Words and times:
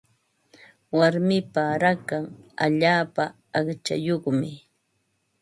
Warmipa 0.97 1.63
rakan 1.83 2.25
allaapa 2.65 3.23
aqchayuqmi. 3.57 4.49